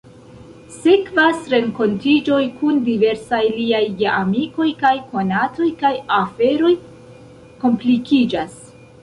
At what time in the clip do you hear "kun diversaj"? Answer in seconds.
2.61-3.41